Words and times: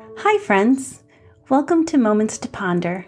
Hi, 0.00 0.38
friends. 0.38 1.02
Welcome 1.48 1.84
to 1.86 1.98
Moments 1.98 2.38
to 2.38 2.48
Ponder. 2.48 3.04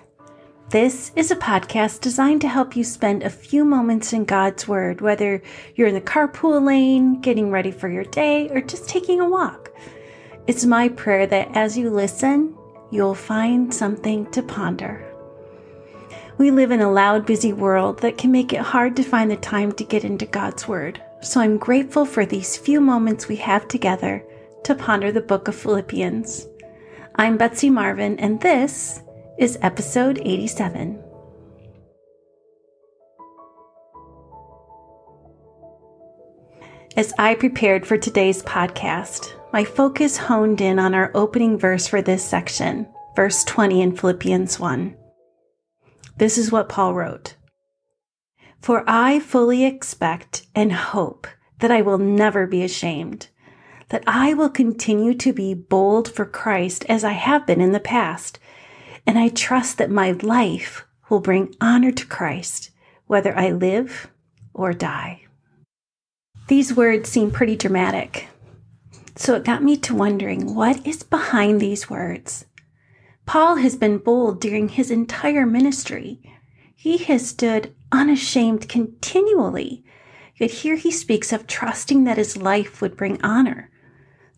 This 0.71 1.13
is 1.15 1.31
a 1.31 1.37
podcast 1.37 2.01
designed 2.01 2.41
to 2.41 2.49
help 2.49 2.75
you 2.75 2.83
spend 2.83 3.23
a 3.23 3.31
few 3.31 3.65
moments 3.65 4.13
in 4.13 4.25
God's 4.25 4.67
Word, 4.67 5.01
whether 5.01 5.41
you're 5.77 5.89
in 5.89 5.95
the 5.95 6.01
carpool 6.01 6.65
lane, 6.65 7.21
getting 7.21 7.51
ready 7.51 7.71
for 7.71 7.89
your 7.89 8.05
day, 8.05 8.49
or 8.49 8.61
just 8.61 8.89
taking 8.89 9.21
a 9.21 9.29
walk. 9.29 9.73
It's 10.47 10.65
my 10.65 10.89
prayer 10.89 11.27
that 11.29 11.57
as 11.57 11.79
you 11.79 11.91
listen, 11.91 12.57
you'll 12.91 13.15
find 13.15 13.73
something 13.73 14.29
to 14.33 14.43
ponder. 14.43 15.07
We 16.39 16.51
live 16.51 16.71
in 16.71 16.81
a 16.81 16.91
loud, 16.91 17.27
busy 17.27 17.53
world 17.53 18.01
that 18.01 18.19
can 18.19 18.33
make 18.33 18.53
it 18.53 18.61
hard 18.61 18.97
to 18.97 19.03
find 19.03 19.31
the 19.31 19.37
time 19.37 19.73
to 19.73 19.85
get 19.85 20.05
into 20.05 20.27
God's 20.27 20.67
Word. 20.67 21.01
So 21.23 21.41
I'm 21.41 21.57
grateful 21.57 22.05
for 22.05 22.27
these 22.27 22.57
few 22.57 22.81
moments 22.81 23.29
we 23.29 23.37
have 23.37 23.69
together 23.69 24.25
to 24.65 24.75
ponder 24.75 25.13
the 25.13 25.21
book 25.21 25.49
of 25.49 25.55
Philippians. 25.55 26.47
I'm 27.21 27.37
Betsy 27.37 27.69
Marvin, 27.69 28.19
and 28.19 28.41
this 28.41 29.03
is 29.39 29.59
episode 29.61 30.23
87. 30.25 31.05
As 36.97 37.13
I 37.19 37.35
prepared 37.35 37.87
for 37.87 37.99
today's 37.99 38.43
podcast, 38.45 39.35
my 39.53 39.65
focus 39.65 40.17
honed 40.17 40.63
in 40.63 40.79
on 40.79 40.95
our 40.95 41.11
opening 41.15 41.59
verse 41.59 41.87
for 41.87 42.01
this 42.01 42.25
section, 42.25 42.89
verse 43.15 43.45
20 43.45 43.83
in 43.83 43.95
Philippians 43.95 44.59
1. 44.59 44.97
This 46.17 46.39
is 46.39 46.51
what 46.51 46.71
Paul 46.71 46.95
wrote 46.95 47.37
For 48.63 48.83
I 48.87 49.21
fully 49.21 49.67
expect 49.67 50.47
and 50.55 50.73
hope 50.73 51.27
that 51.59 51.71
I 51.71 51.83
will 51.83 51.99
never 51.99 52.47
be 52.47 52.63
ashamed, 52.63 53.29
that 53.91 54.05
I 54.07 54.35
will 54.35 54.51
continue 54.51 55.15
to 55.15 55.33
be 55.33 55.53
bold 55.55 56.11
for 56.11 56.25
Christ 56.25 56.85
as 56.89 57.05
I 57.05 57.13
have 57.13 57.47
been 57.47 57.61
in 57.61 57.73
the 57.73 57.81
past, 57.81 58.39
and 59.07 59.19
I 59.19 59.29
trust 59.29 59.79
that 59.79 59.91
my 59.91 60.13
life 60.13 60.87
will 61.09 61.21
bring 61.21 61.55
honor 61.61 61.93
to 61.93 62.07
Christ, 62.07 62.71
whether 63.07 63.37
I 63.37 63.51
live 63.51 64.09
or 64.55 64.73
die. 64.73 65.27
These 66.49 66.75
words 66.75 67.09
seem 67.09 67.31
pretty 67.31 67.57
dramatic. 67.57 68.29
So 69.17 69.35
it 69.35 69.45
got 69.45 69.63
me 69.63 69.77
to 69.79 69.95
wondering 69.95 70.55
what 70.55 70.87
is 70.87 71.03
behind 71.03 71.61
these 71.61 71.91
words? 71.91 72.47
Paul 73.27 73.57
has 73.57 73.77
been 73.77 73.99
bold 73.99 74.41
during 74.41 74.69
his 74.69 74.91
entire 74.91 75.47
ministry. 75.47 76.21
He 76.75 76.99
has 76.99 77.29
stood 77.29 77.75
unashamed 77.93 78.69
continually. 78.69 79.85
Yet 80.37 80.51
here 80.51 80.77
he 80.77 80.91
speaks 80.91 81.33
of 81.33 81.47
trusting 81.47 82.05
that 82.05 82.19
his 82.19 82.37
life 82.37 82.81
would 82.81 82.97
bring 82.97 83.21
honor. 83.23 83.70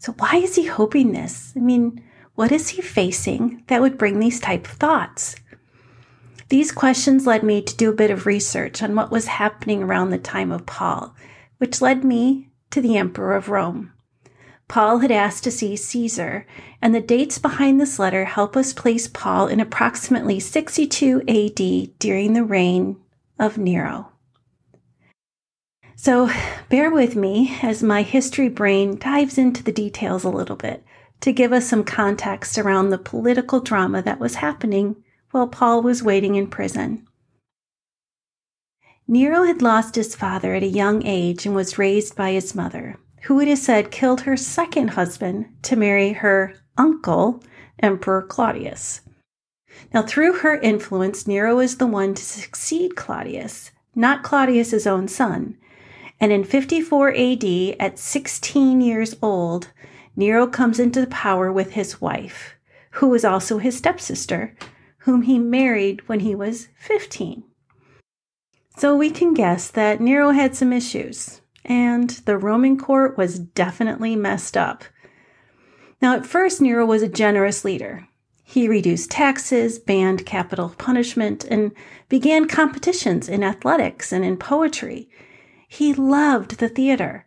So 0.03 0.11
why 0.19 0.39
is 0.39 0.56
he 0.56 0.67
hoping 0.67 1.12
this? 1.12 1.53
I 1.55 1.61
mean, 1.61 2.03
what 2.34 2.50
is 2.50 2.70
he 2.70 2.83
facing 2.83 3.62
that 3.69 3.81
would 3.81 3.97
bring 3.97 4.19
these 4.19 4.41
type 4.41 4.67
of 4.67 4.72
thoughts? 4.72 5.36
These 6.48 6.72
questions 6.72 7.25
led 7.25 7.44
me 7.44 7.62
to 7.62 7.77
do 7.77 7.89
a 7.89 7.94
bit 7.94 8.11
of 8.11 8.27
research 8.27 8.83
on 8.83 8.97
what 8.97 9.12
was 9.12 9.27
happening 9.27 9.81
around 9.81 10.11
the 10.11 10.19
time 10.19 10.50
of 10.50 10.67
Paul, 10.67 11.14
which 11.59 11.81
led 11.81 12.03
me 12.03 12.48
to 12.72 12.81
the 12.81 12.97
Emperor 12.97 13.36
of 13.36 13.48
Rome. 13.48 13.92
Paul 14.67 14.98
had 14.98 15.12
asked 15.12 15.44
to 15.44 15.53
see 15.53 15.77
Caesar, 15.77 16.48
and 16.81 16.92
the 16.92 17.00
dates 17.00 17.39
behind 17.39 17.81
this 17.81 18.00
letter 18.00 18.25
help 18.25 18.56
us 18.56 18.72
place 18.72 19.06
Paul 19.06 19.47
in 19.47 19.61
approximately 19.61 20.41
62 20.41 21.22
AD 21.28 21.98
during 22.00 22.33
the 22.33 22.42
reign 22.42 22.97
of 23.39 23.56
Nero. 23.56 24.11
So 26.03 26.28
bear 26.69 26.91
with 26.91 27.14
me 27.14 27.56
as 27.62 27.81
my 27.81 28.03
history 28.03 28.48
brain 28.48 28.98
dives 28.98 29.39
into 29.39 29.62
the 29.62 29.70
details 29.70 30.25
a 30.25 30.31
little 30.31 30.56
bit 30.56 30.83
to 31.20 31.32
give 31.32 31.53
us 31.53 31.69
some 31.69 31.84
context 31.84 32.59
around 32.59 32.91
the 32.91 32.99
political 32.99 33.60
drama 33.60 34.03
that 34.03 34.19
was 34.19 34.34
happening 34.34 34.97
while 35.31 35.47
Paul 35.47 35.81
was 35.81 36.03
waiting 36.03 36.34
in 36.34 36.49
prison. 36.49 37.06
Nero 39.06 39.44
had 39.44 39.62
lost 39.62 39.94
his 39.94 40.16
father 40.16 40.56
at 40.56 40.65
a 40.65 40.66
young 40.66 41.06
age 41.06 41.47
and 41.47 41.54
was 41.54 41.78
raised 41.78 42.16
by 42.16 42.32
his 42.32 42.53
mother 42.53 42.97
who 43.26 43.38
it 43.38 43.47
is 43.47 43.62
said 43.62 43.93
killed 43.93 44.22
her 44.22 44.37
second 44.37 44.88
husband 44.88 45.47
to 45.62 45.76
marry 45.76 46.15
her 46.15 46.56
uncle, 46.76 47.41
Emperor 47.78 48.22
Claudius. 48.22 49.03
Now, 49.94 50.03
through 50.03 50.32
her 50.38 50.56
influence, 50.56 51.28
Nero 51.28 51.60
is 51.60 51.76
the 51.76 51.87
one 51.87 52.15
to 52.15 52.25
succeed 52.25 52.97
Claudius, 52.97 53.71
not 53.94 54.25
Claudius's 54.25 54.88
own 54.88 55.06
son. 55.06 55.59
And 56.22 56.31
in 56.31 56.44
54 56.44 57.15
AD, 57.16 57.44
at 57.81 57.99
16 57.99 58.81
years 58.81 59.16
old, 59.21 59.72
Nero 60.15 60.47
comes 60.47 60.78
into 60.78 61.05
power 61.09 61.53
with 61.53 61.72
his 61.72 62.00
wife, 62.00 62.55
who 62.93 63.09
was 63.09 63.25
also 63.25 63.59
his 63.59 63.77
stepsister, 63.77 64.55
whom 64.99 65.22
he 65.22 65.37
married 65.41 66.09
when 66.09 66.21
he 66.21 66.37
was 66.37 66.69
15. 66.77 67.43
So 68.77 68.94
we 68.94 69.11
can 69.11 69.34
guess 69.34 69.69
that 69.72 70.00
Nero 70.00 70.31
had 70.31 70.55
some 70.55 70.72
issues 70.72 71.41
and 71.65 72.11
the 72.11 72.38
Roman 72.38 72.78
court 72.78 73.19
was 73.19 73.41
definitely 73.41 74.15
messed 74.15 74.56
up. 74.56 74.84
Now, 76.00 76.15
at 76.15 76.25
first, 76.25 76.61
Nero 76.61 76.87
was 76.87 77.03
a 77.03 77.09
generous 77.09 77.65
leader. 77.65 78.06
He 78.44 78.69
reduced 78.69 79.11
taxes, 79.11 79.81
banned 79.81 80.25
capital 80.25 80.71
punishment, 80.78 81.44
and 81.44 81.72
began 82.09 82.47
competitions 82.47 83.28
in 83.28 83.43
athletics 83.43 84.12
and 84.12 84.25
in 84.25 84.37
poetry. 84.37 85.09
He 85.72 85.94
loved 85.94 86.59
the 86.59 86.69
theater, 86.69 87.25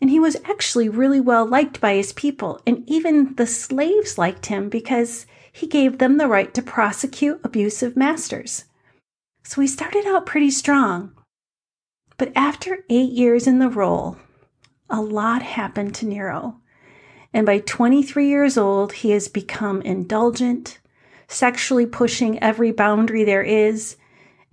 and 0.00 0.08
he 0.08 0.18
was 0.18 0.38
actually 0.46 0.88
really 0.88 1.20
well 1.20 1.44
liked 1.44 1.82
by 1.82 1.96
his 1.96 2.14
people, 2.14 2.58
and 2.66 2.82
even 2.88 3.34
the 3.34 3.46
slaves 3.46 4.16
liked 4.16 4.46
him 4.46 4.70
because 4.70 5.26
he 5.52 5.66
gave 5.66 5.98
them 5.98 6.16
the 6.16 6.26
right 6.26 6.54
to 6.54 6.62
prosecute 6.62 7.42
abusive 7.44 7.94
masters. 7.94 8.64
So 9.42 9.60
he 9.60 9.66
started 9.66 10.06
out 10.06 10.24
pretty 10.24 10.50
strong, 10.50 11.12
but 12.16 12.32
after 12.34 12.86
eight 12.88 13.12
years 13.12 13.46
in 13.46 13.58
the 13.58 13.68
role, 13.68 14.16
a 14.88 15.02
lot 15.02 15.42
happened 15.42 15.94
to 15.96 16.06
Nero. 16.06 16.62
And 17.34 17.44
by 17.44 17.58
23 17.58 18.26
years 18.26 18.56
old, 18.56 18.94
he 18.94 19.10
has 19.10 19.28
become 19.28 19.82
indulgent, 19.82 20.78
sexually 21.28 21.84
pushing 21.84 22.42
every 22.42 22.72
boundary 22.72 23.24
there 23.24 23.42
is, 23.42 23.98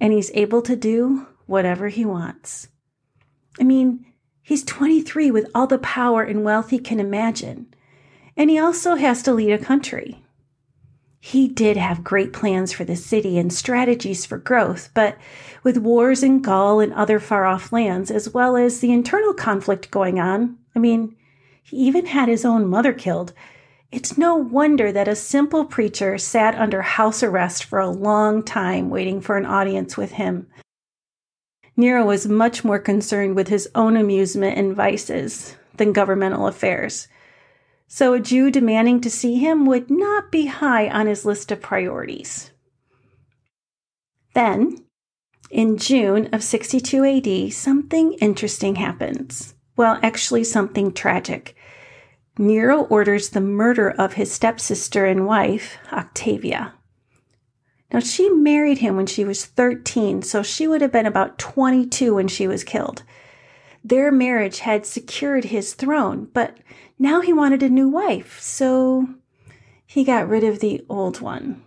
and 0.02 0.12
he's 0.12 0.32
able 0.34 0.62
to 0.64 0.76
do 0.76 1.28
whatever 1.46 1.88
he 1.88 2.04
wants. 2.04 2.68
I 3.60 3.64
mean, 3.64 4.06
he's 4.42 4.64
23 4.64 5.32
with 5.32 5.50
all 5.54 5.68
the 5.68 5.78
power 5.78 6.24
and 6.24 6.44
wealth 6.44 6.70
he 6.70 6.80
can 6.80 7.00
imagine. 7.00 7.74
And 8.38 8.50
he 8.50 8.58
also 8.58 8.96
has 8.96 9.22
to 9.24 9.34
lead 9.34 9.52
a 9.52 9.58
country. 9.58 10.22
He 11.20 11.48
did 11.48 11.78
have 11.78 12.04
great 12.04 12.34
plans 12.34 12.74
for 12.74 12.84
the 12.84 12.96
city 12.96 13.38
and 13.38 13.54
strategies 13.54 14.26
for 14.26 14.40
growth, 14.40 14.90
but 14.96 15.18
with 15.64 15.78
wars 15.78 16.24
in 16.24 16.42
Gaul 16.42 16.80
and 16.80 16.92
other 16.94 17.20
far 17.20 17.46
off 17.46 17.72
lands, 17.72 18.10
as 18.10 18.34
well 18.34 18.58
as 18.58 18.80
the 18.80 18.92
internal 18.92 19.34
conflict 19.34 19.92
going 19.92 20.20
on, 20.20 20.58
I 20.76 20.80
mean, 20.80 21.16
he 21.62 21.78
even 21.78 22.08
had 22.08 22.28
his 22.28 22.44
own 22.44 22.68
mother 22.68 22.92
killed. 22.92 23.34
It's 23.92 24.18
no 24.18 24.36
wonder 24.36 24.92
that 24.92 25.08
a 25.08 25.16
simple 25.16 25.66
preacher 25.66 26.18
sat 26.18 26.56
under 26.56 26.82
house 26.82 27.22
arrest 27.22 27.66
for 27.66 27.78
a 27.78 27.90
long 27.90 28.42
time 28.42 28.90
waiting 28.90 29.22
for 29.22 29.38
an 29.38 29.46
audience 29.46 29.96
with 29.96 30.14
him. 30.14 30.48
Nero 31.76 32.06
was 32.06 32.28
much 32.28 32.64
more 32.64 32.80
concerned 32.80 33.36
with 33.36 33.48
his 33.48 33.70
own 33.76 33.98
amusement 33.98 34.58
and 34.58 34.76
vices 34.76 35.56
than 35.78 35.94
governmental 35.94 36.48
affairs 36.48 37.08
so 37.94 38.14
a 38.14 38.22
Jew 38.22 38.50
demanding 38.50 39.02
to 39.02 39.10
see 39.10 39.36
him 39.36 39.66
would 39.66 39.92
not 39.92 40.32
be 40.32 40.46
high 40.46 40.88
on 40.88 41.08
his 41.08 41.26
list 41.26 41.52
of 41.52 41.60
priorities. 41.60 42.52
Then, 44.34 44.86
in 45.50 45.76
June 45.76 46.30
of 46.32 46.42
62 46.42 47.04
AD, 47.04 47.52
something 47.52 48.14
interesting 48.22 48.76
happens. 48.76 49.56
Well, 49.76 50.00
actually, 50.02 50.46
something 50.46 50.94
tragic. 50.94 51.54
Nero 52.38 52.84
orders 52.84 53.32
the 53.32 53.42
murder 53.42 53.90
of 53.92 54.14
his 54.14 54.32
stepsister 54.32 55.06
and 55.06 55.28
wife, 55.28 55.78
Octavia. 55.92 56.74
Now, 57.94 58.00
she 58.00 58.30
married 58.30 58.78
him 58.78 58.96
when 58.96 59.06
she 59.06 59.26
was 59.26 59.46
13, 59.46 60.22
so 60.22 60.44
she 60.44 60.68
would 60.68 60.82
have 60.82 60.92
been 60.92 61.06
about 61.06 61.38
22 61.38 62.16
when 62.16 62.28
she 62.28 62.48
was 62.48 62.64
killed. 62.64 63.04
Their 63.84 64.12
marriage 64.12 64.60
had 64.60 64.86
secured 64.86 65.46
his 65.46 65.74
throne, 65.74 66.30
but 66.34 66.58
now 66.98 67.22
he 67.22 67.34
wanted 67.34 67.64
a 67.64 67.70
new 67.70 67.90
wife, 67.90 68.40
so 68.40 69.10
he 69.86 70.04
got 70.04 70.30
rid 70.30 70.44
of 70.44 70.60
the 70.60 70.86
old 70.88 71.20
one. 71.20 71.64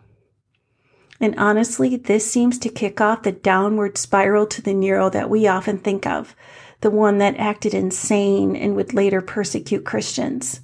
And 1.20 1.34
honestly, 1.38 1.96
this 1.96 2.30
seems 2.30 2.58
to 2.60 2.68
kick 2.68 3.00
off 3.00 3.22
the 3.22 3.32
downward 3.32 3.98
spiral 3.98 4.46
to 4.46 4.62
the 4.62 4.74
Nero 4.74 5.10
that 5.10 5.28
we 5.30 5.46
often 5.46 5.78
think 5.78 6.06
of, 6.06 6.34
the 6.80 6.90
one 6.90 7.18
that 7.18 7.36
acted 7.36 7.74
insane 7.74 8.56
and 8.56 8.76
would 8.76 8.94
later 8.94 9.20
persecute 9.20 9.84
Christians. 9.84 10.60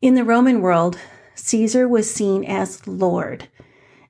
In 0.00 0.14
the 0.14 0.24
Roman 0.24 0.60
world, 0.60 0.98
Caesar 1.34 1.88
was 1.88 2.12
seen 2.12 2.44
as 2.44 2.86
Lord, 2.86 3.48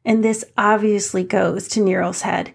and 0.05 0.23
this 0.23 0.45
obviously 0.57 1.25
goes 1.25 1.69
to 1.69 1.81
Nero's 1.81 2.23
head. 2.23 2.55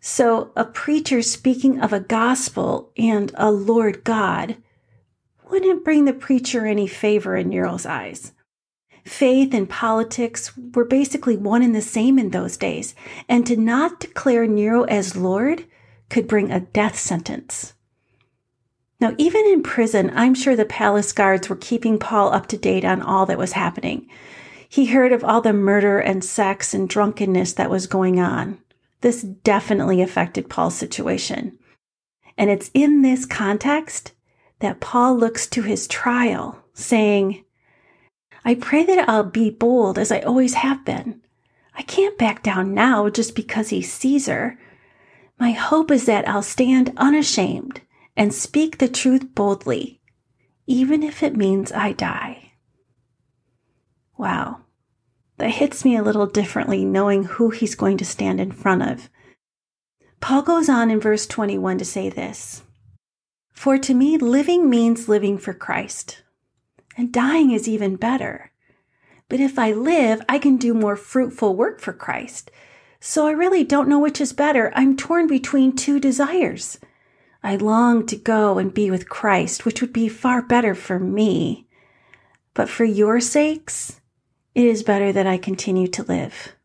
So, 0.00 0.52
a 0.56 0.64
preacher 0.64 1.22
speaking 1.22 1.80
of 1.80 1.92
a 1.92 2.00
gospel 2.00 2.92
and 2.96 3.32
a 3.34 3.50
Lord 3.50 4.04
God 4.04 4.56
wouldn't 5.50 5.84
bring 5.84 6.04
the 6.04 6.12
preacher 6.12 6.66
any 6.66 6.86
favor 6.86 7.36
in 7.36 7.48
Nero's 7.48 7.86
eyes. 7.86 8.32
Faith 9.04 9.54
and 9.54 9.68
politics 9.68 10.52
were 10.74 10.84
basically 10.84 11.36
one 11.36 11.62
and 11.62 11.74
the 11.74 11.82
same 11.82 12.18
in 12.18 12.30
those 12.30 12.56
days, 12.56 12.94
and 13.28 13.46
to 13.46 13.56
not 13.56 14.00
declare 14.00 14.46
Nero 14.46 14.84
as 14.84 15.16
Lord 15.16 15.64
could 16.10 16.28
bring 16.28 16.50
a 16.50 16.60
death 16.60 16.98
sentence. 16.98 17.74
Now, 19.00 19.14
even 19.16 19.46
in 19.46 19.62
prison, 19.62 20.12
I'm 20.14 20.34
sure 20.34 20.56
the 20.56 20.64
palace 20.64 21.12
guards 21.12 21.48
were 21.48 21.56
keeping 21.56 21.98
Paul 21.98 22.32
up 22.32 22.46
to 22.48 22.56
date 22.56 22.84
on 22.84 23.00
all 23.00 23.26
that 23.26 23.38
was 23.38 23.52
happening. 23.52 24.08
He 24.68 24.86
heard 24.86 25.12
of 25.12 25.24
all 25.24 25.40
the 25.40 25.52
murder 25.52 25.98
and 25.98 26.22
sex 26.22 26.74
and 26.74 26.88
drunkenness 26.88 27.54
that 27.54 27.70
was 27.70 27.86
going 27.86 28.20
on. 28.20 28.58
This 29.00 29.22
definitely 29.22 30.02
affected 30.02 30.50
Paul's 30.50 30.74
situation. 30.74 31.58
And 32.36 32.50
it's 32.50 32.70
in 32.74 33.02
this 33.02 33.24
context 33.24 34.12
that 34.60 34.80
Paul 34.80 35.16
looks 35.16 35.46
to 35.48 35.62
his 35.62 35.86
trial, 35.86 36.62
saying, 36.74 37.44
I 38.44 38.54
pray 38.54 38.84
that 38.84 39.08
I'll 39.08 39.24
be 39.24 39.50
bold 39.50 39.98
as 39.98 40.12
I 40.12 40.20
always 40.20 40.54
have 40.54 40.84
been. 40.84 41.22
I 41.74 41.82
can't 41.82 42.18
back 42.18 42.42
down 42.42 42.74
now 42.74 43.08
just 43.08 43.34
because 43.34 43.68
he's 43.68 43.92
Caesar. 43.92 44.58
My 45.38 45.52
hope 45.52 45.90
is 45.90 46.06
that 46.06 46.28
I'll 46.28 46.42
stand 46.42 46.92
unashamed 46.96 47.80
and 48.16 48.34
speak 48.34 48.78
the 48.78 48.88
truth 48.88 49.34
boldly, 49.34 50.00
even 50.66 51.02
if 51.02 51.22
it 51.22 51.36
means 51.36 51.70
I 51.70 51.92
die. 51.92 52.47
Wow, 54.18 54.62
that 55.36 55.52
hits 55.52 55.84
me 55.84 55.96
a 55.96 56.02
little 56.02 56.26
differently 56.26 56.84
knowing 56.84 57.22
who 57.22 57.50
he's 57.50 57.76
going 57.76 57.96
to 57.98 58.04
stand 58.04 58.40
in 58.40 58.50
front 58.50 58.82
of. 58.82 59.08
Paul 60.20 60.42
goes 60.42 60.68
on 60.68 60.90
in 60.90 60.98
verse 60.98 61.24
21 61.26 61.78
to 61.78 61.84
say 61.84 62.10
this 62.10 62.62
For 63.52 63.78
to 63.78 63.94
me, 63.94 64.18
living 64.18 64.68
means 64.68 65.08
living 65.08 65.38
for 65.38 65.54
Christ, 65.54 66.22
and 66.96 67.12
dying 67.12 67.52
is 67.52 67.68
even 67.68 67.94
better. 67.94 68.50
But 69.28 69.38
if 69.38 69.56
I 69.56 69.70
live, 69.70 70.20
I 70.28 70.38
can 70.38 70.56
do 70.56 70.74
more 70.74 70.96
fruitful 70.96 71.54
work 71.54 71.80
for 71.80 71.92
Christ. 71.92 72.50
So 72.98 73.28
I 73.28 73.30
really 73.30 73.62
don't 73.62 73.88
know 73.88 74.00
which 74.00 74.20
is 74.20 74.32
better. 74.32 74.72
I'm 74.74 74.96
torn 74.96 75.28
between 75.28 75.76
two 75.76 76.00
desires. 76.00 76.80
I 77.44 77.54
long 77.54 78.04
to 78.06 78.16
go 78.16 78.58
and 78.58 78.74
be 78.74 78.90
with 78.90 79.08
Christ, 79.08 79.64
which 79.64 79.80
would 79.80 79.92
be 79.92 80.08
far 80.08 80.42
better 80.42 80.74
for 80.74 80.98
me. 80.98 81.68
But 82.54 82.68
for 82.68 82.84
your 82.84 83.20
sakes, 83.20 84.00
it 84.58 84.66
is 84.66 84.82
better 84.82 85.12
that 85.12 85.24
I 85.28 85.38
continue 85.38 85.86
to 85.86 86.02
live. 86.02 86.56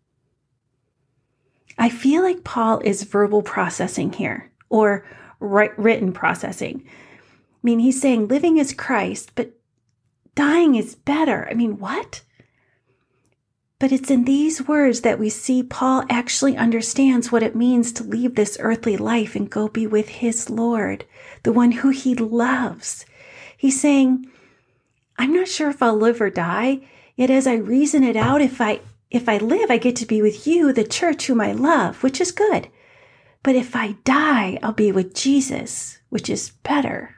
I 1.77 1.89
feel 1.89 2.23
like 2.23 2.43
Paul 2.43 2.79
is 2.79 3.03
verbal 3.03 3.43
processing 3.43 4.11
here, 4.11 4.51
or 4.67 5.05
written 5.39 6.11
processing. 6.11 6.81
I 6.87 7.59
mean, 7.61 7.77
he's 7.77 8.01
saying 8.01 8.29
living 8.29 8.57
is 8.57 8.73
Christ, 8.73 9.33
but 9.35 9.51
dying 10.33 10.73
is 10.73 10.95
better. 10.95 11.47
I 11.47 11.53
mean, 11.53 11.77
what? 11.77 12.23
But 13.77 13.91
it's 13.91 14.09
in 14.09 14.25
these 14.25 14.67
words 14.67 15.01
that 15.01 15.19
we 15.19 15.29
see 15.29 15.61
Paul 15.61 16.03
actually 16.09 16.57
understands 16.57 17.31
what 17.31 17.43
it 17.43 17.55
means 17.55 17.91
to 17.91 18.03
leave 18.03 18.33
this 18.33 18.57
earthly 18.59 18.97
life 18.97 19.35
and 19.35 19.51
go 19.51 19.67
be 19.67 19.85
with 19.85 20.09
his 20.09 20.49
Lord, 20.49 21.05
the 21.43 21.53
one 21.53 21.73
who 21.73 21.89
he 21.89 22.15
loves. 22.15 23.05
He's 23.55 23.79
saying, 23.79 24.25
I'm 25.19 25.31
not 25.31 25.47
sure 25.47 25.69
if 25.69 25.83
I'll 25.83 25.95
live 25.95 26.21
or 26.21 26.31
die, 26.31 26.87
yet 27.15 27.29
as 27.29 27.47
I 27.47 27.55
reason 27.55 28.03
it 28.03 28.15
out, 28.15 28.41
if 28.41 28.59
I 28.61 28.81
if 29.09 29.29
I 29.29 29.37
live, 29.37 29.69
I 29.69 29.77
get 29.77 29.95
to 29.97 30.07
be 30.07 30.23
with 30.23 30.47
you, 30.47 30.73
the 30.73 30.83
church 30.83 31.27
whom 31.27 31.39
I 31.39 31.51
love, 31.51 32.01
which 32.01 32.19
is 32.19 32.31
good. 32.31 32.67
But 33.43 33.55
if 33.55 33.75
I 33.75 33.91
die, 34.03 34.57
I'll 34.63 34.73
be 34.73 34.91
with 34.91 35.13
Jesus, 35.13 35.99
which 36.09 36.29
is 36.29 36.49
better. 36.63 37.15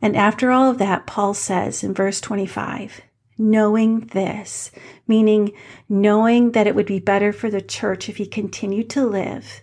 And 0.00 0.16
after 0.16 0.52
all 0.52 0.70
of 0.70 0.78
that, 0.78 1.06
Paul 1.06 1.34
says 1.34 1.82
in 1.82 1.92
verse 1.92 2.20
25, 2.20 3.00
knowing 3.38 4.00
this, 4.12 4.70
meaning 5.08 5.52
knowing 5.88 6.52
that 6.52 6.66
it 6.66 6.74
would 6.74 6.86
be 6.86 7.00
better 7.00 7.32
for 7.32 7.50
the 7.50 7.60
church 7.60 8.08
if 8.08 8.18
he 8.18 8.26
continued 8.26 8.88
to 8.90 9.04
live. 9.04 9.62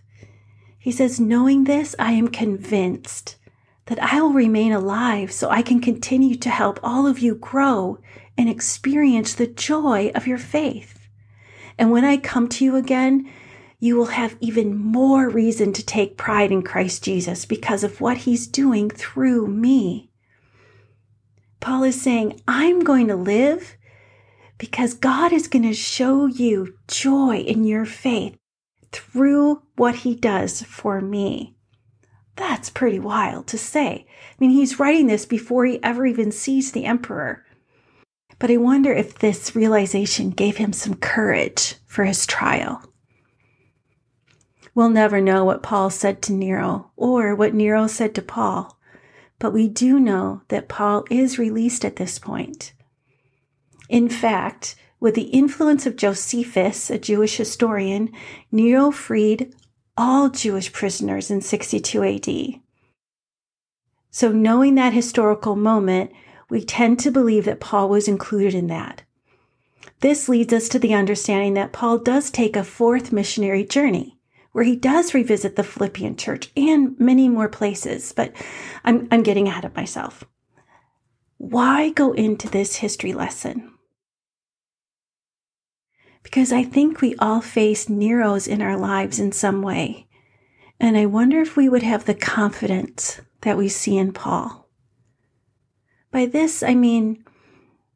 He 0.77 0.91
says, 0.91 1.19
knowing 1.19 1.63
this, 1.63 1.95
I 1.97 2.11
am 2.11 2.27
convinced 2.27 3.37
that 3.85 4.01
I 4.01 4.21
will 4.21 4.33
remain 4.33 4.73
alive 4.73 5.31
so 5.31 5.49
I 5.49 5.61
can 5.61 5.79
continue 5.79 6.35
to 6.35 6.49
help 6.49 6.79
all 6.83 7.07
of 7.07 7.19
you 7.19 7.35
grow 7.35 7.99
and 8.37 8.49
experience 8.49 9.33
the 9.33 9.47
joy 9.47 10.11
of 10.13 10.27
your 10.27 10.37
faith. 10.37 11.07
And 11.77 11.91
when 11.91 12.05
I 12.05 12.17
come 12.17 12.47
to 12.49 12.65
you 12.65 12.75
again, 12.75 13.29
you 13.79 13.95
will 13.95 14.07
have 14.07 14.37
even 14.39 14.75
more 14.75 15.29
reason 15.29 15.71
to 15.73 15.85
take 15.85 16.17
pride 16.17 16.51
in 16.51 16.63
Christ 16.63 17.03
Jesus 17.03 17.45
because 17.45 17.83
of 17.83 18.01
what 18.01 18.17
he's 18.17 18.47
doing 18.47 18.89
through 18.89 19.47
me. 19.47 20.09
Paul 21.59 21.83
is 21.83 22.01
saying, 22.01 22.39
I'm 22.47 22.79
going 22.79 23.07
to 23.07 23.15
live 23.15 23.77
because 24.57 24.93
God 24.93 25.31
is 25.31 25.47
going 25.47 25.63
to 25.63 25.73
show 25.73 26.25
you 26.25 26.75
joy 26.87 27.37
in 27.37 27.63
your 27.63 27.85
faith 27.85 28.37
through 28.91 29.61
what 29.75 29.97
he 29.97 30.15
does 30.15 30.63
for 30.63 31.01
me. 31.01 31.55
That's 32.35 32.69
pretty 32.69 32.99
wild 32.99 33.47
to 33.47 33.57
say. 33.57 34.05
I 34.07 34.35
mean, 34.39 34.51
he's 34.51 34.79
writing 34.79 35.07
this 35.07 35.25
before 35.25 35.65
he 35.65 35.83
ever 35.83 36.05
even 36.05 36.31
sees 36.31 36.71
the 36.71 36.85
emperor. 36.85 37.43
But 38.39 38.51
I 38.51 38.57
wonder 38.57 38.93
if 38.93 39.17
this 39.17 39.55
realization 39.55 40.29
gave 40.29 40.57
him 40.57 40.73
some 40.73 40.95
courage 40.95 41.75
for 41.85 42.05
his 42.05 42.25
trial. 42.25 42.81
We'll 44.75 44.89
never 44.89 45.19
know 45.19 45.43
what 45.43 45.63
Paul 45.63 45.89
said 45.89 46.21
to 46.23 46.33
Nero 46.33 46.91
or 46.95 47.33
what 47.33 47.55
Nero 47.55 47.87
said 47.87 48.13
to 48.15 48.21
Paul. 48.21 48.77
But 49.39 49.53
we 49.53 49.67
do 49.67 49.99
know 49.99 50.43
that 50.49 50.69
Paul 50.69 51.03
is 51.09 51.39
released 51.39 51.83
at 51.83 51.95
this 51.95 52.19
point. 52.19 52.73
In 53.89 54.09
fact, 54.09 54.75
with 54.99 55.15
the 55.15 55.29
influence 55.29 55.85
of 55.85 55.95
Josephus, 55.95 56.89
a 56.89 56.97
Jewish 56.97 57.37
historian, 57.37 58.11
Nero 58.51 58.91
freed 58.91 59.55
all 59.95 60.29
Jewish 60.29 60.71
prisoners 60.71 61.31
in 61.31 61.41
62 61.41 62.03
AD. 62.03 62.61
So, 64.11 64.31
knowing 64.31 64.75
that 64.75 64.93
historical 64.93 65.55
moment, 65.55 66.11
we 66.49 66.63
tend 66.63 66.99
to 66.99 67.11
believe 67.11 67.45
that 67.45 67.59
Paul 67.59 67.89
was 67.89 68.07
included 68.07 68.53
in 68.53 68.67
that. 68.67 69.03
This 69.99 70.29
leads 70.29 70.53
us 70.53 70.69
to 70.69 70.79
the 70.79 70.93
understanding 70.93 71.55
that 71.55 71.73
Paul 71.73 71.97
does 71.97 72.29
take 72.29 72.55
a 72.55 72.63
fourth 72.63 73.11
missionary 73.11 73.63
journey 73.63 74.17
where 74.51 74.63
he 74.63 74.75
does 74.75 75.13
revisit 75.13 75.55
the 75.55 75.63
Philippian 75.63 76.15
church 76.15 76.49
and 76.57 76.99
many 76.99 77.29
more 77.29 77.47
places, 77.47 78.11
but 78.11 78.33
I'm, 78.83 79.07
I'm 79.11 79.21
getting 79.21 79.47
ahead 79.47 79.65
of 79.65 79.75
myself. 79.75 80.23
Why 81.37 81.89
go 81.89 82.13
into 82.13 82.49
this 82.49 82.77
history 82.77 83.13
lesson? 83.13 83.71
Because 86.23 86.51
I 86.51 86.63
think 86.63 87.01
we 87.01 87.15
all 87.17 87.41
face 87.41 87.87
Neros 87.87 88.47
in 88.47 88.61
our 88.61 88.77
lives 88.77 89.19
in 89.19 89.31
some 89.31 89.61
way. 89.61 90.07
And 90.79 90.97
I 90.97 91.05
wonder 91.05 91.39
if 91.39 91.55
we 91.55 91.69
would 91.69 91.83
have 91.83 92.05
the 92.05 92.15
confidence 92.15 93.21
that 93.41 93.57
we 93.57 93.69
see 93.69 93.97
in 93.97 94.11
Paul. 94.11 94.66
By 96.11 96.25
this, 96.25 96.63
I 96.63 96.73
mean, 96.73 97.23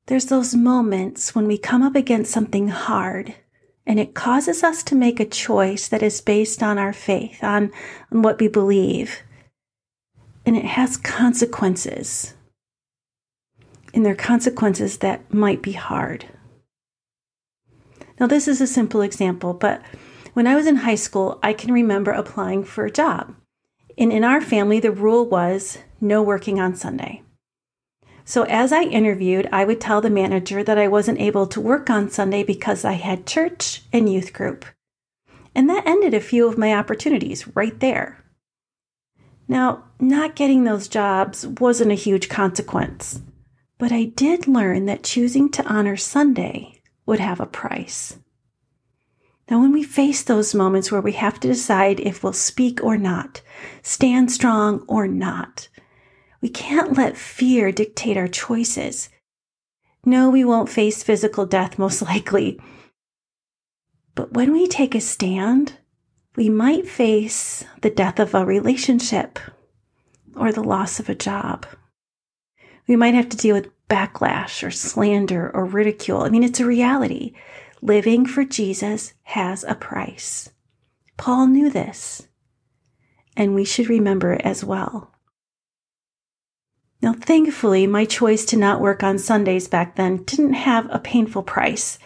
there's 0.08 0.26
those 0.26 0.54
moments 0.54 1.34
when 1.34 1.48
we 1.48 1.58
come 1.58 1.82
up 1.82 1.96
against 1.96 2.32
something 2.32 2.68
hard 2.68 3.36
and 3.86 4.00
it 4.00 4.14
causes 4.14 4.64
us 4.64 4.84
to 4.84 4.96
make 4.96 5.20
a 5.20 5.26
choice 5.26 5.88
that 5.88 6.04
is 6.04 6.22
based 6.22 6.62
on 6.62 6.78
our 6.78 6.94
faith, 6.94 7.44
on, 7.44 7.72
on 8.12 8.22
what 8.22 8.40
we 8.40 8.48
believe. 8.48 9.24
And 10.46 10.56
it 10.56 10.66
has 10.66 10.98
consequences. 10.98 12.34
And 13.94 14.06
there 14.06 14.14
are 14.14 14.16
consequences 14.16 15.00
that 15.00 15.34
might 15.34 15.62
be 15.62 15.74
hard. 15.74 16.26
Now, 18.20 18.28
this 18.28 18.48
is 18.48 18.62
a 18.62 18.68
simple 18.68 19.02
example, 19.02 19.54
but 19.54 19.82
when 20.34 20.48
I 20.48 20.56
was 20.56 20.68
in 20.68 20.78
high 20.78 20.96
school, 20.96 21.40
I 21.42 21.54
can 21.54 21.74
remember 21.74 22.12
applying 22.12 22.64
for 22.64 22.86
a 22.86 22.92
job. 22.92 23.36
And 23.98 24.14
in 24.14 24.24
our 24.24 24.42
family, 24.42 24.80
the 24.80 24.92
rule 24.92 25.26
was 25.26 25.80
no 26.00 26.22
working 26.22 26.60
on 26.60 26.76
Sunday. 26.76 27.24
So 28.26 28.44
as 28.44 28.72
I 28.72 28.84
interviewed, 28.84 29.50
I 29.52 29.66
would 29.66 29.82
tell 29.82 30.02
the 30.02 30.10
manager 30.10 30.64
that 30.64 30.78
I 30.78 30.88
wasn't 30.88 31.20
able 31.20 31.48
to 31.48 31.62
work 31.62 31.90
on 31.90 32.10
Sunday 32.10 32.44
because 32.44 32.86
I 32.86 32.94
had 32.94 33.26
church 33.26 33.84
and 33.92 34.12
youth 34.12 34.34
group. 34.34 34.66
And 35.54 35.70
that 35.70 35.86
ended 35.86 36.14
a 36.14 36.22
few 36.22 36.48
of 36.48 36.58
my 36.58 36.74
opportunities 36.74 37.56
right 37.56 37.78
there. 37.80 38.24
Now, 39.48 39.84
not 40.00 40.36
getting 40.36 40.64
those 40.64 40.88
jobs 40.88 41.46
wasn't 41.46 41.92
a 41.92 41.96
huge 41.96 42.30
consequence, 42.30 43.22
but 43.78 43.92
I 43.92 44.06
did 44.06 44.48
learn 44.48 44.86
that 44.86 45.04
choosing 45.04 45.50
to 45.52 45.66
honor 45.66 45.98
Sunday 45.98 46.82
would 47.06 47.20
have 47.20 47.42
a 47.42 47.46
price. 47.46 48.18
Now, 49.50 49.60
when 49.60 49.74
we 49.74 49.84
face 49.84 50.24
those 50.24 50.56
moments 50.56 50.90
where 50.90 51.02
we 51.02 51.12
have 51.14 51.38
to 51.42 51.48
decide 51.50 52.00
if 52.00 52.24
we'll 52.24 52.32
speak 52.32 52.82
or 52.82 52.98
not, 52.98 53.42
stand 53.82 54.32
strong 54.32 54.86
or 54.88 55.08
not, 55.08 55.68
we 56.42 56.50
can't 56.50 56.98
let 56.98 57.18
fear 57.18 57.72
dictate 57.72 58.18
our 58.18 58.28
choices. 58.28 59.10
No, 60.04 60.30
we 60.30 60.44
won't 60.44 60.70
face 60.70 61.04
physical 61.04 61.46
death, 61.46 61.78
most 61.78 62.02
likely. 62.14 62.60
But 64.16 64.34
when 64.34 64.52
we 64.52 64.68
take 64.68 64.96
a 64.96 65.02
stand, 65.02 65.74
we 66.36 66.50
might 66.50 66.88
face 66.88 67.64
the 67.82 67.90
death 67.90 68.20
of 68.20 68.34
a 68.34 68.46
relationship 68.46 69.40
or 70.36 70.52
the 70.52 70.64
loss 70.64 71.00
of 71.00 71.10
a 71.10 71.16
job. 71.16 71.66
We 72.88 72.96
might 72.96 73.14
have 73.14 73.30
to 73.30 73.38
deal 73.38 73.56
with 73.56 73.72
backlash 73.88 74.66
or 74.66 74.72
slander 74.72 75.50
or 75.54 75.66
ridicule. 75.66 76.22
I 76.22 76.30
mean, 76.30 76.44
it's 76.44 76.60
a 76.60 76.66
reality. 76.66 77.34
Living 77.82 78.26
for 78.26 78.44
Jesus 78.44 79.14
has 79.24 79.64
a 79.64 79.76
price. 79.76 80.50
Paul 81.18 81.48
knew 81.48 81.70
this, 81.70 82.28
and 83.36 83.54
we 83.54 83.66
should 83.66 83.90
remember 83.90 84.34
it 84.34 84.42
as 84.42 84.64
well. 84.64 85.11
Now, 87.02 87.14
thankfully, 87.14 87.88
my 87.88 88.06
choice 88.06 88.46
to 88.46 88.58
not 88.58 88.80
work 88.80 89.02
on 89.02 89.18
Sundays 89.18 89.68
back 89.68 89.96
then 89.96 90.24
didn't 90.24 90.54
have 90.54 90.88
a 90.92 91.00
painful 91.00 91.44
price. 91.44 91.98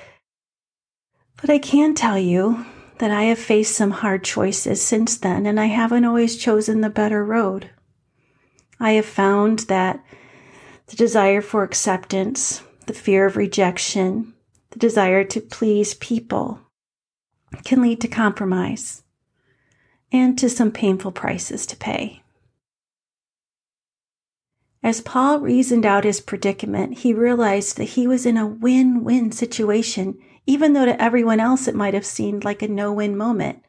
But 1.41 1.49
I 1.49 1.57
can 1.57 1.93
tell 1.93 2.17
you 2.17 2.65
that 2.99 3.11
I 3.11 3.23
have 3.23 3.39
faced 3.39 3.75
some 3.75 3.91
hard 3.91 4.23
choices 4.23 4.81
since 4.81 5.17
then, 5.17 5.45
and 5.45 5.59
I 5.59 5.65
haven't 5.65 6.05
always 6.05 6.37
chosen 6.37 6.79
the 6.79 6.89
better 6.89 7.25
road. 7.25 7.69
I 8.79 8.91
have 8.91 9.05
found 9.05 9.59
that 9.59 10.03
the 10.87 10.95
desire 10.95 11.41
for 11.41 11.63
acceptance, 11.63 12.61
the 12.85 12.93
fear 12.93 13.25
of 13.25 13.35
rejection, 13.35 14.33
the 14.69 14.79
desire 14.79 15.23
to 15.25 15.41
please 15.41 15.93
people 15.95 16.61
can 17.63 17.81
lead 17.81 17.99
to 18.01 18.07
compromise 18.07 19.03
and 20.11 20.37
to 20.37 20.49
some 20.49 20.71
painful 20.71 21.11
prices 21.11 21.65
to 21.65 21.75
pay. 21.75 22.21
As 24.85 25.01
Paul 25.01 25.39
reasoned 25.39 25.83
out 25.83 26.03
his 26.03 26.21
predicament, 26.21 26.99
he 26.99 27.11
realized 27.11 27.77
that 27.77 27.95
he 27.95 28.05
was 28.05 28.23
in 28.23 28.37
a 28.37 28.45
win 28.45 29.03
win 29.03 29.31
situation, 29.31 30.19
even 30.45 30.73
though 30.73 30.85
to 30.85 31.01
everyone 31.01 31.39
else 31.39 31.67
it 31.67 31.73
might 31.73 31.95
have 31.95 32.05
seemed 32.05 32.45
like 32.45 32.61
a 32.61 32.67
no 32.67 32.93
win 32.93 33.17
moment. 33.17 33.63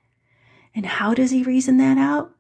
And 0.75 0.85
how 0.85 1.15
does 1.15 1.31
he 1.31 1.43
reason 1.43 1.79
that 1.79 1.97
out? 1.97 2.33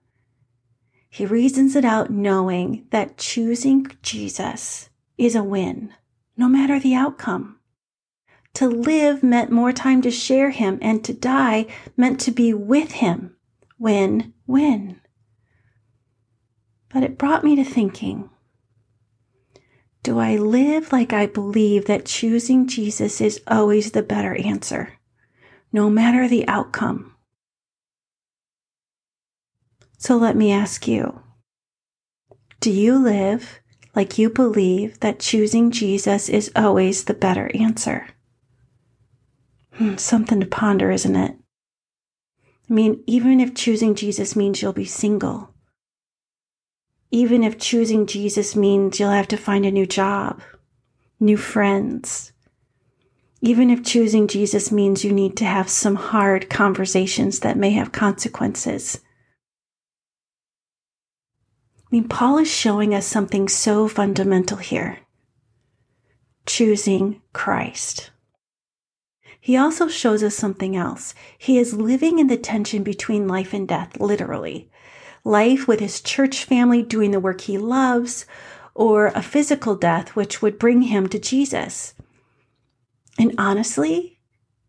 He 1.08 1.24
reasons 1.24 1.74
it 1.74 1.86
out 1.86 2.10
knowing 2.10 2.86
that 2.90 3.16
choosing 3.16 3.86
Jesus 4.02 4.90
is 5.16 5.34
a 5.34 5.42
win, 5.42 5.94
no 6.36 6.46
matter 6.46 6.78
the 6.78 6.94
outcome. 6.94 7.58
To 8.56 8.68
live 8.68 9.22
meant 9.22 9.50
more 9.50 9.72
time 9.72 10.02
to 10.02 10.10
share 10.10 10.50
him, 10.50 10.78
and 10.82 11.02
to 11.04 11.14
die 11.14 11.64
meant 11.96 12.20
to 12.20 12.30
be 12.30 12.52
with 12.52 12.92
him. 12.92 13.36
Win, 13.78 14.34
win. 14.46 15.00
But 16.92 17.04
it 17.04 17.16
brought 17.16 17.42
me 17.42 17.56
to 17.56 17.64
thinking 17.64 18.28
do 20.06 20.20
I 20.20 20.36
live 20.36 20.92
like 20.92 21.12
I 21.12 21.26
believe 21.26 21.86
that 21.86 22.06
choosing 22.06 22.68
Jesus 22.68 23.20
is 23.20 23.42
always 23.48 23.90
the 23.90 24.04
better 24.04 24.36
answer, 24.36 24.92
no 25.72 25.90
matter 25.90 26.28
the 26.28 26.46
outcome? 26.46 27.16
So 29.98 30.16
let 30.16 30.36
me 30.36 30.52
ask 30.52 30.86
you 30.86 31.22
Do 32.60 32.70
you 32.70 32.96
live 32.96 33.58
like 33.96 34.16
you 34.16 34.30
believe 34.30 35.00
that 35.00 35.18
choosing 35.18 35.72
Jesus 35.72 36.28
is 36.28 36.52
always 36.54 37.06
the 37.06 37.14
better 37.14 37.50
answer? 37.56 38.06
Hmm, 39.72 39.96
something 39.96 40.38
to 40.38 40.46
ponder, 40.46 40.92
isn't 40.92 41.16
it? 41.16 41.34
I 42.70 42.72
mean, 42.72 43.02
even 43.08 43.40
if 43.40 43.56
choosing 43.56 43.96
Jesus 43.96 44.36
means 44.36 44.62
you'll 44.62 44.72
be 44.72 44.84
single, 44.84 45.52
even 47.16 47.42
if 47.42 47.58
choosing 47.58 48.04
Jesus 48.04 48.54
means 48.54 49.00
you'll 49.00 49.08
have 49.08 49.28
to 49.28 49.38
find 49.38 49.64
a 49.64 49.70
new 49.70 49.86
job, 49.86 50.42
new 51.18 51.38
friends, 51.38 52.30
even 53.40 53.70
if 53.70 53.82
choosing 53.82 54.28
Jesus 54.28 54.70
means 54.70 55.02
you 55.02 55.12
need 55.12 55.34
to 55.38 55.46
have 55.46 55.70
some 55.70 55.94
hard 55.94 56.50
conversations 56.50 57.40
that 57.40 57.56
may 57.56 57.70
have 57.70 57.90
consequences, 57.90 59.00
I 61.78 61.88
mean, 61.90 62.06
Paul 62.06 62.36
is 62.36 62.50
showing 62.50 62.94
us 62.94 63.06
something 63.06 63.48
so 63.48 63.88
fundamental 63.88 64.58
here 64.58 64.98
choosing 66.44 67.22
Christ. 67.32 68.10
He 69.40 69.56
also 69.56 69.88
shows 69.88 70.22
us 70.22 70.34
something 70.34 70.76
else. 70.76 71.14
He 71.38 71.56
is 71.56 71.72
living 71.72 72.18
in 72.18 72.26
the 72.26 72.36
tension 72.36 72.82
between 72.82 73.26
life 73.26 73.54
and 73.54 73.66
death, 73.66 73.98
literally. 73.98 74.70
Life 75.26 75.66
with 75.66 75.80
his 75.80 76.00
church 76.00 76.44
family 76.44 76.84
doing 76.84 77.10
the 77.10 77.18
work 77.18 77.40
he 77.40 77.58
loves, 77.58 78.26
or 78.76 79.08
a 79.08 79.20
physical 79.20 79.74
death 79.74 80.10
which 80.10 80.40
would 80.40 80.56
bring 80.56 80.82
him 80.82 81.08
to 81.08 81.18
Jesus. 81.18 81.94
And 83.18 83.34
honestly, 83.36 84.20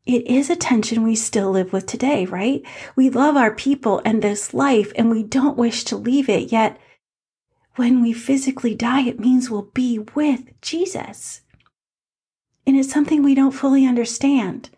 it 0.08 0.26
is 0.26 0.50
a 0.50 0.56
tension 0.56 1.04
we 1.04 1.16
still 1.16 1.52
live 1.52 1.72
with 1.72 1.86
today, 1.86 2.26
right? 2.26 2.64
We 2.96 3.12
love 3.12 3.38
our 3.38 3.54
people 3.54 4.02
and 4.04 4.24
this 4.24 4.52
life 4.52 4.92
and 4.96 5.12
we 5.12 5.22
don't 5.22 5.60
wish 5.60 5.84
to 5.84 5.96
leave 5.96 6.28
it, 6.28 6.52
yet 6.52 6.80
when 7.76 8.02
we 8.02 8.12
physically 8.12 8.74
die, 8.74 9.02
it 9.02 9.20
means 9.20 9.52
we'll 9.52 9.70
be 9.76 10.00
with 10.00 10.60
Jesus. 10.62 11.42
And 12.66 12.76
it's 12.76 12.92
something 12.92 13.22
we 13.22 13.36
don't 13.36 13.52
fully 13.52 13.86
understand. 13.86 14.72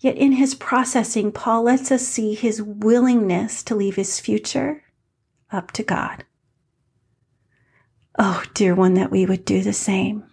Yet 0.00 0.16
in 0.16 0.32
his 0.32 0.56
processing, 0.56 1.30
Paul 1.30 1.62
lets 1.62 1.92
us 1.92 2.02
see 2.02 2.34
his 2.34 2.60
willingness 2.60 3.62
to 3.62 3.76
leave 3.76 3.94
his 3.94 4.18
future 4.18 4.82
up 5.52 5.70
to 5.72 5.82
God. 5.82 6.24
Oh, 8.18 8.42
dear 8.54 8.74
one, 8.74 8.94
that 8.94 9.10
we 9.10 9.26
would 9.26 9.44
do 9.44 9.62
the 9.62 9.72
same. 9.72 10.24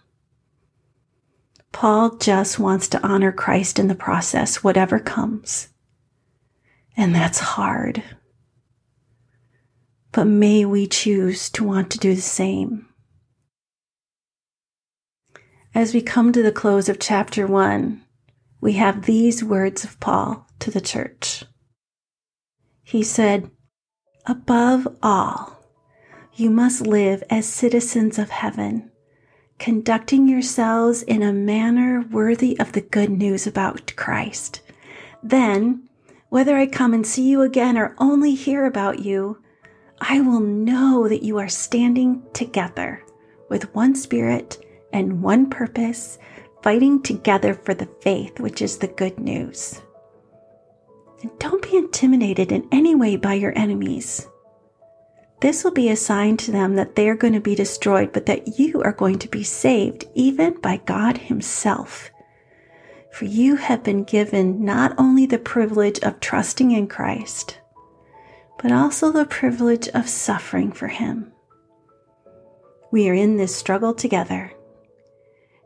Paul 1.72 2.18
just 2.18 2.60
wants 2.60 2.88
to 2.90 3.08
honor 3.08 3.32
Christ 3.32 3.80
in 3.80 3.88
the 3.88 3.96
process, 3.96 4.64
whatever 4.64 5.00
comes. 5.00 5.70
And 6.96 7.14
that's 7.14 7.40
hard 7.40 8.04
but 10.18 10.26
may 10.26 10.66
we 10.66 10.88
choose 10.88 11.48
to 11.48 11.64
want 11.64 11.92
to 11.92 12.00
do 12.00 12.16
the 12.16 12.22
same. 12.22 12.88
As 15.76 15.94
we 15.94 16.02
come 16.02 16.32
to 16.34 16.42
the 16.42 16.52
close 16.52 16.90
of 16.90 16.98
chapter 16.98 17.46
one, 17.46 18.04
we 18.60 18.74
have 18.74 19.06
these 19.06 19.44
words 19.44 19.84
of 19.84 20.00
Paul 20.00 20.48
to 20.58 20.72
the 20.72 20.82
church. 20.82 21.44
He 22.84 23.04
said, 23.04 23.52
Above 24.30 24.86
all, 25.02 25.58
you 26.34 26.50
must 26.50 26.86
live 26.86 27.24
as 27.30 27.46
citizens 27.46 28.20
of 28.20 28.30
heaven, 28.30 28.92
conducting 29.58 30.28
yourselves 30.28 31.02
in 31.04 31.24
a 31.24 31.32
manner 31.32 32.02
worthy 32.12 32.60
of 32.60 32.74
the 32.74 32.82
good 32.82 33.10
news 33.10 33.48
about 33.48 33.94
Christ. 33.96 34.60
Then, 35.24 35.88
whether 36.28 36.58
I 36.58 36.68
come 36.68 36.94
and 36.94 37.08
see 37.08 37.24
you 37.24 37.42
again 37.42 37.78
or 37.78 37.96
only 38.00 38.36
hear 38.36 38.66
about 38.66 39.00
you, 39.00 39.42
I 40.02 40.20
will 40.20 40.42
know 40.42 41.08
that 41.08 41.24
you 41.24 41.38
are 41.38 41.48
standing 41.48 42.22
together 42.34 43.02
with 43.48 43.74
one 43.74 43.96
spirit 43.96 44.58
and 44.92 45.24
one 45.24 45.50
purpose, 45.50 46.20
fighting 46.62 47.02
together 47.02 47.54
for 47.54 47.74
the 47.74 47.90
faith, 48.02 48.42
which 48.42 48.62
is 48.62 48.78
the 48.78 48.88
good 48.88 49.20
news. 49.20 49.82
And 51.22 51.32
don't 51.40 51.64
be 51.64 51.78
intimidated 51.78 52.52
in 52.52 52.68
any 52.72 52.94
way 52.96 53.16
by 53.16 53.34
your 53.34 53.58
enemies. 53.58 54.28
This 55.40 55.64
will 55.64 55.72
be 55.72 55.90
a 55.90 55.96
sign 55.96 56.38
to 56.38 56.52
them 56.52 56.76
that 56.76 56.96
they 56.96 57.08
are 57.10 57.16
going 57.16 57.34
to 57.34 57.40
be 57.40 57.56
destroyed, 57.56 58.12
but 58.12 58.26
that 58.26 58.60
you 58.60 58.82
are 58.82 58.92
going 58.92 59.20
to 59.20 59.28
be 59.28 59.44
saved, 59.44 60.06
even 60.16 60.60
by 60.62 60.78
God 60.78 61.18
Himself. 61.18 62.10
For 63.12 63.26
you 63.26 63.56
have 63.56 63.84
been 63.84 64.04
given 64.04 64.64
not 64.64 64.94
only 64.98 65.26
the 65.26 65.38
privilege 65.38 66.00
of 66.00 66.20
trusting 66.20 66.72
in 66.72 66.88
Christ, 66.88 67.60
but 68.62 68.72
also 68.72 69.12
the 69.12 69.26
privilege 69.26 69.88
of 69.90 70.10
suffering 70.10 70.72
for 70.72 70.88
Him. 70.88 71.32
We 72.92 73.10
are 73.10 73.14
in 73.14 73.38
this 73.38 73.56
struggle 73.56 73.94
together. 73.94 74.54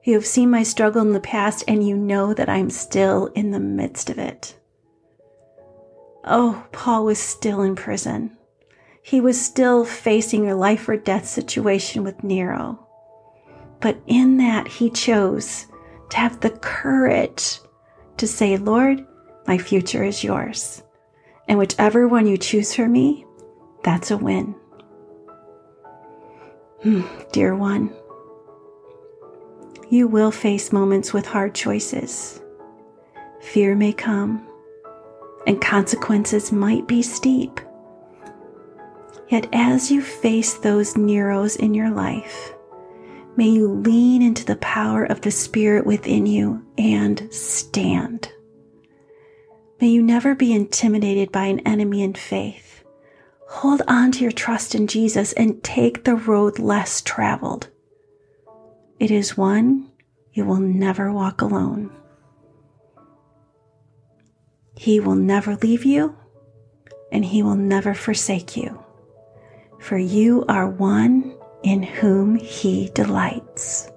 You 0.03 0.15
have 0.15 0.25
seen 0.25 0.49
my 0.49 0.63
struggle 0.63 1.01
in 1.01 1.13
the 1.13 1.19
past, 1.19 1.63
and 1.67 1.87
you 1.87 1.95
know 1.95 2.33
that 2.33 2.49
I'm 2.49 2.69
still 2.69 3.27
in 3.27 3.51
the 3.51 3.59
midst 3.59 4.09
of 4.09 4.17
it. 4.17 4.57
Oh, 6.23 6.65
Paul 6.71 7.05
was 7.05 7.19
still 7.19 7.61
in 7.61 7.75
prison. 7.75 8.37
He 9.01 9.19
was 9.19 9.43
still 9.43 9.83
facing 9.83 10.49
a 10.49 10.55
life 10.55 10.87
or 10.87 10.95
death 10.95 11.25
situation 11.25 12.03
with 12.03 12.23
Nero. 12.23 12.87
But 13.79 13.97
in 14.05 14.37
that, 14.37 14.67
he 14.67 14.91
chose 14.91 15.65
to 16.11 16.17
have 16.17 16.39
the 16.39 16.51
courage 16.51 17.59
to 18.17 18.27
say, 18.27 18.57
Lord, 18.57 19.05
my 19.47 19.57
future 19.57 20.03
is 20.03 20.23
yours. 20.23 20.83
And 21.47 21.57
whichever 21.57 22.07
one 22.07 22.27
you 22.27 22.37
choose 22.37 22.75
for 22.75 22.87
me, 22.87 23.25
that's 23.83 24.11
a 24.11 24.17
win. 24.17 24.55
Hmm, 26.83 27.01
dear 27.31 27.55
one, 27.55 27.91
you 29.89 30.07
will 30.07 30.31
face 30.31 30.71
moments 30.71 31.13
with 31.13 31.25
hard 31.25 31.55
choices. 31.55 32.41
Fear 33.41 33.75
may 33.75 33.93
come, 33.93 34.47
and 35.47 35.61
consequences 35.61 36.51
might 36.51 36.87
be 36.87 37.01
steep. 37.01 37.59
Yet, 39.29 39.47
as 39.53 39.89
you 39.91 40.01
face 40.01 40.55
those 40.55 40.97
Neros 40.97 41.55
in 41.55 41.73
your 41.73 41.89
life, 41.89 42.53
may 43.37 43.47
you 43.47 43.67
lean 43.67 44.21
into 44.21 44.45
the 44.45 44.57
power 44.57 45.05
of 45.05 45.21
the 45.21 45.31
Spirit 45.31 45.85
within 45.85 46.25
you 46.25 46.65
and 46.77 47.27
stand. 47.33 48.31
May 49.79 49.87
you 49.87 50.03
never 50.03 50.35
be 50.35 50.53
intimidated 50.53 51.31
by 51.31 51.45
an 51.45 51.59
enemy 51.61 52.03
in 52.03 52.13
faith. 52.13 52.83
Hold 53.47 53.81
on 53.87 54.11
to 54.13 54.19
your 54.19 54.31
trust 54.31 54.75
in 54.75 54.87
Jesus 54.87 55.33
and 55.33 55.63
take 55.63 56.03
the 56.03 56.15
road 56.15 56.59
less 56.59 57.01
traveled. 57.01 57.67
it 58.99 59.11
is 59.11 59.35
one 59.35 59.89
you 60.33 60.45
will 60.45 60.59
never 60.59 61.11
walk 61.11 61.41
alone. 61.41 61.91
He 64.81 64.99
will 64.99 65.13
never 65.13 65.57
leave 65.57 65.85
you, 65.85 66.15
and 67.11 67.23
He 67.23 67.43
will 67.43 67.55
never 67.55 67.93
forsake 67.93 68.57
you, 68.57 68.83
for 69.79 69.99
you 69.99 70.43
are 70.49 70.67
one 70.67 71.37
in 71.61 71.83
whom 71.83 72.33
He 72.33 72.89
delights. 72.95 73.91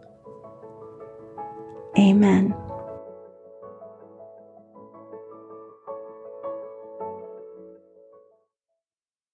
Amen. 1.98 2.54